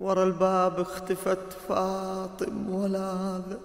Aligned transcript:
ورا 0.00 0.24
الباب 0.24 0.80
اختفت 0.80 1.52
فاطم 1.68 2.74
ولاذت 2.74 3.58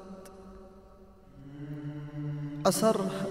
أسرها 2.66 3.25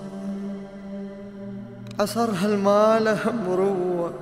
أسرها 2.00 2.46
المال 2.46 3.18
مروة 3.48 4.12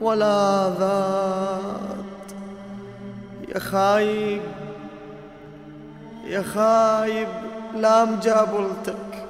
ولا 0.00 0.70
ذات. 0.78 2.32
يا 3.48 3.58
خايب 3.58 4.42
يا 6.24 6.42
خايب 6.42 7.28
لا 7.74 8.04
مجابلتك 8.04 9.26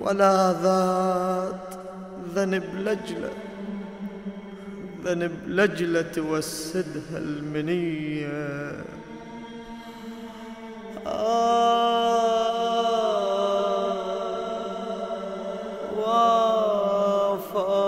ولا 0.00 0.52
ذات. 0.52 1.76
ذنب 2.34 2.64
لجلة 2.74 3.30
ذنب 5.06 5.32
لجلة 5.46 6.02
توسدها 6.02 7.18
المنية. 7.18 8.84
آه 11.06 11.76
وفاطمة. 17.36 17.86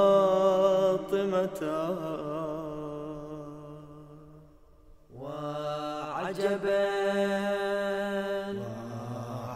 وعجبا 5.15 6.89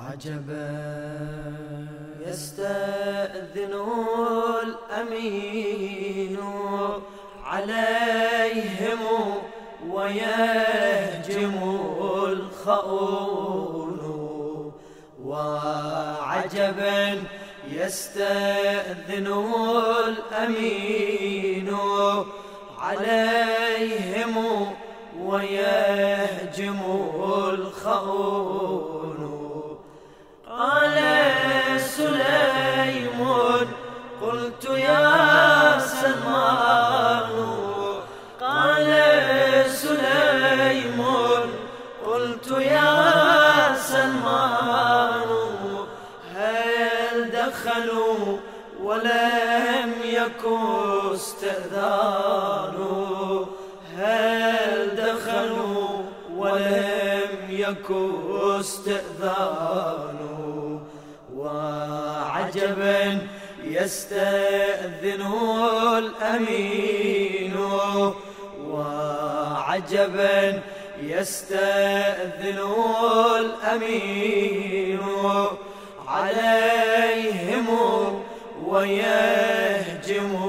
وعجبا 0.03 0.71
يستأذن 2.27 3.75
الأمين. 4.63 6.39
عليهم 7.53 9.03
ويهجم 9.91 11.57
الخؤون 12.29 14.03
وعجبا 15.25 17.05
يستأذن 17.71 19.27
الأمين 20.09 21.77
عليهم 22.79 24.35
ويهجم 25.21 26.81
الخؤون 27.49 28.62
استئذانوا 51.15 52.65
هل 53.97 54.97
دخلوا 54.97 55.89
ولم 56.37 57.31
يكن 57.49 58.13
استئذانوا 58.61 60.13
وعجبا 61.37 63.19
يستأذن 63.65 65.23
الأمين. 65.99 67.57
وعجبا 68.71 70.61
يستأذن 71.03 72.59
الأمين. 73.39 75.01
عليهم 76.13 77.67
ويهجم 78.67 80.42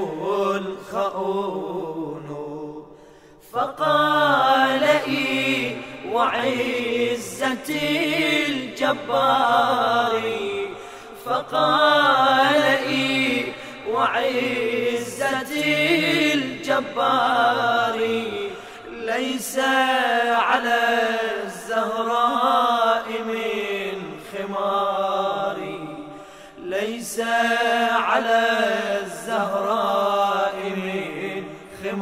فقال 3.52 4.84
إي 4.84 5.76
وعزتي 6.12 7.86
الجبار. 8.46 10.22
فقال 11.26 12.62
إي 12.62 13.52
وعزتي 13.90 15.64
الجبار. 16.34 17.98
ليس 19.04 19.58
على 20.28 20.80
الزهراء 21.44 23.06
من 23.26 23.96
خماري 24.32 25.88
ليس 26.58 27.20
على 27.90 28.46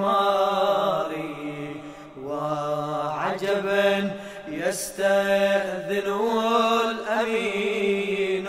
خماري 0.03 1.77
وعجبا 2.25 4.11
يستأذن 4.49 6.09
الأمين 6.91 8.49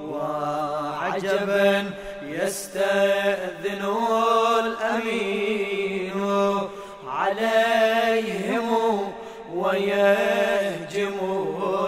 وعجبا 0.00 1.90
يستأذن 2.22 3.82
الأمين 4.64 6.18
عليهم 7.08 8.66
ويهجم 9.54 11.18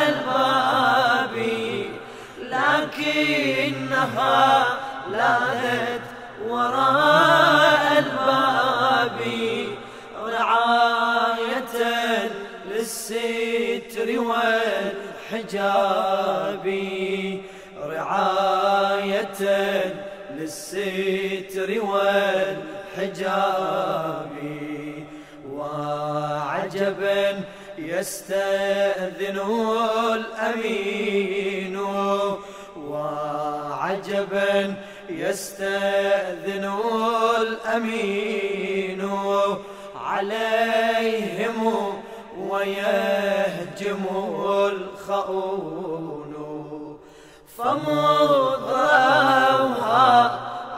لكنها 3.19 4.67
لاذت 5.11 6.03
وراء 6.49 7.99
الباب 7.99 9.19
رعاية 10.25 11.77
للستر 12.71 14.09
والحجاب. 15.31 15.87
رعاية 17.83 19.43
للستر 20.37 21.71
والحجاب. 22.97 23.29
وعجبا 25.51 27.25
يستأذن 27.79 29.39
الأمين. 30.15 31.79
وعجبا 33.99 34.75
يستأذن 35.09 36.73
الأمين 37.39 39.11
عليهم 40.05 41.73
ويهجم 42.51 44.05
الخؤون 44.73 46.35
فمضروها 47.59 48.89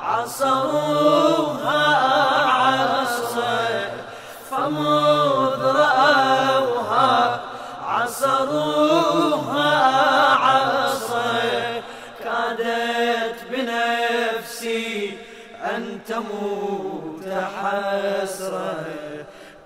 عصروها 0.02 1.50
حسرة 18.00 18.84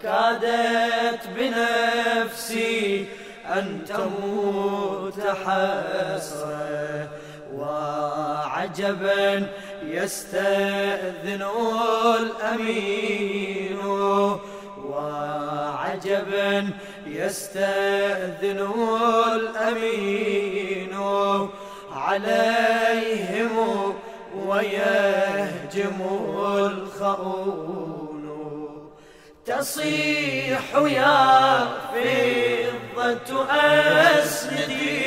كادت 0.03 1.21
بنفسي 1.37 3.07
أن 3.47 3.85
تموت 3.89 5.21
حسرة 5.21 7.09
وعجبا 7.55 9.47
يستأذن 9.83 11.43
الأمين. 12.21 13.79
وعجبا 14.85 16.71
يستأذن 17.07 18.69
الأمين. 19.33 20.95
عليهم 21.97 23.95
ويهجم 24.47 25.99
الخؤون. 26.57 28.14
تصيح 29.47 30.75
يا 30.75 31.69
فضة 31.95 33.47
أسنديني 34.21 35.05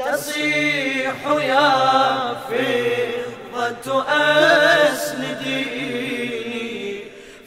يصيح 0.00 1.26
يا 1.26 2.36
فضة 2.48 4.04
أسندي 4.08 5.62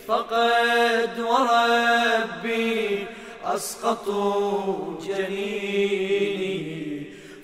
فقد 0.08 1.20
وربي 1.20 3.06
أسقطوا 3.46 5.00
جنيني. 5.08 6.56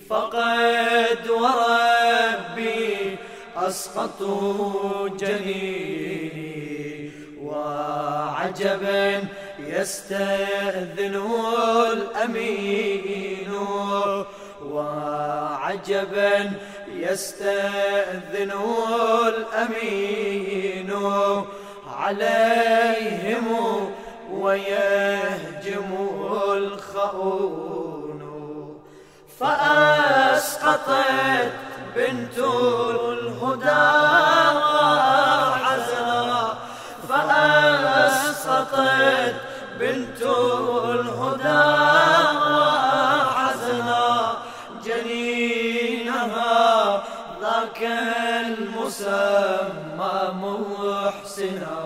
فقد 0.09 1.29
وربي 1.29 3.17
أسقطوا 3.55 5.09
جنيني. 5.09 6.90
وعجبا 7.43 9.23
يستأذن 9.59 11.21
الأمين. 11.91 13.51
وعجبا 14.65 16.51
يستأذن 16.95 18.51
الأمين. 19.27 20.93
عليهم 21.97 23.45
ويهجم 24.31 25.91
الخؤون. 26.51 28.21
فأسقطت 29.39 30.91
بنت 31.95 32.37
الهدى. 32.39 34.00
المسمى 48.51 50.17
محسنا. 50.43 51.79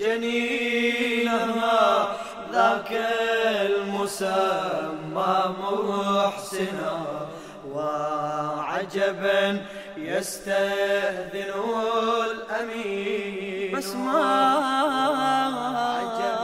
جنينها 0.00 1.82
ذاك 2.52 2.92
المسمى 3.66 5.34
محسنا. 5.62 6.94
وعجبا 7.72 9.42
يستأذن 9.96 11.52
الأمين. 12.30 13.76
بس 13.76 13.90
ما 13.94 14.24
عجبا 15.90 16.43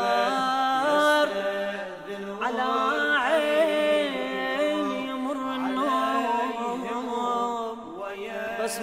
بس 8.64 8.78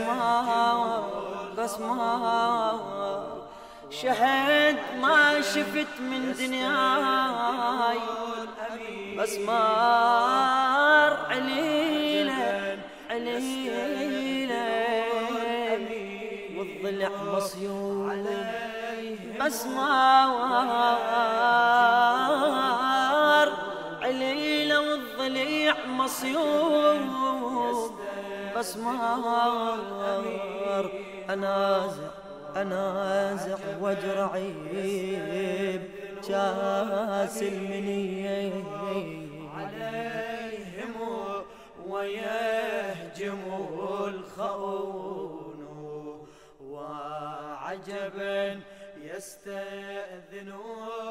ما 1.80 2.80
شهد 3.90 4.78
ما 5.02 5.42
شفت 5.42 5.88
من 6.00 6.34
دنياي 6.40 8.00
بس 9.18 9.38
مار 9.38 11.18
عليلة 11.30 12.78
عليلة 13.10 15.04
والضلع 16.58 17.10
مصيوب 17.34 18.28
بس 19.40 19.66
مار 19.66 20.38
عليلة 24.02 24.80
والضليع 24.80 25.76
مصيوب 25.88 27.97
بس 28.58 28.78
مار 28.78 29.78
أنازع 31.30 32.10
أنازع 32.56 33.58
واجرعي 33.82 34.54
جاس 36.28 37.44
المنيه 37.44 38.64
عليهم 39.56 40.94
ويهجم 41.88 43.40
الخؤون. 44.08 45.60
وعجبا 46.62 48.42
يستأذن 48.98 50.54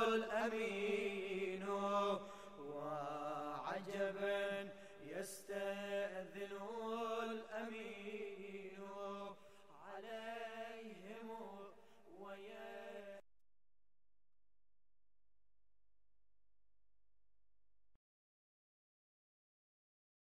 الأمين. 0.09 1.65
وعجبا 2.75 4.47
يستأذن 5.07 6.66